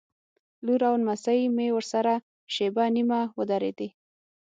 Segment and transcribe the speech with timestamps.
[0.65, 2.13] لور او نمسۍ مې ورسره
[2.53, 3.89] شېبه نیمه ودرېدې.